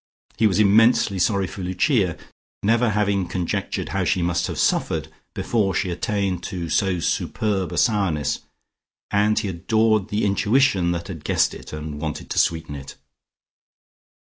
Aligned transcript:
He 0.35 0.47
was 0.47 0.57
immensely 0.57 1.19
sorry 1.19 1.45
for 1.45 1.61
Lucia, 1.61 2.17
never 2.63 2.89
having 2.89 3.27
conjectured 3.27 3.89
how 3.89 4.03
she 4.03 4.23
must 4.23 4.47
have 4.47 4.57
suffered 4.57 5.09
before 5.35 5.75
she 5.75 5.91
attained 5.91 6.41
to 6.45 6.69
so 6.71 6.99
superb 6.99 7.71
a 7.71 7.77
sourness, 7.77 8.39
and 9.11 9.37
he 9.37 9.47
adored 9.47 10.09
the 10.09 10.25
intuition 10.25 10.89
that 10.93 11.07
had 11.07 11.23
guessed 11.23 11.53
it 11.53 11.71
and 11.71 12.01
wanted 12.01 12.31
to 12.31 12.39
sweeten 12.39 12.73
it. 12.75 12.95